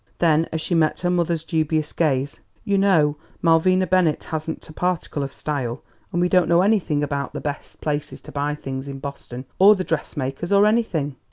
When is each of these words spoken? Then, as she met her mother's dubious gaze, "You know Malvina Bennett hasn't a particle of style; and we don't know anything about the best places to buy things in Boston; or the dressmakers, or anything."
Then, 0.17 0.47
as 0.51 0.61
she 0.61 0.73
met 0.73 1.01
her 1.01 1.11
mother's 1.11 1.43
dubious 1.43 1.93
gaze, 1.93 2.39
"You 2.63 2.75
know 2.79 3.17
Malvina 3.43 3.85
Bennett 3.85 4.23
hasn't 4.23 4.67
a 4.67 4.73
particle 4.73 5.21
of 5.21 5.31
style; 5.31 5.83
and 6.11 6.19
we 6.19 6.27
don't 6.27 6.49
know 6.49 6.63
anything 6.63 7.03
about 7.03 7.33
the 7.33 7.39
best 7.39 7.81
places 7.81 8.19
to 8.21 8.31
buy 8.31 8.55
things 8.55 8.87
in 8.87 8.97
Boston; 8.97 9.45
or 9.59 9.75
the 9.75 9.83
dressmakers, 9.83 10.51
or 10.51 10.65
anything." 10.65 11.17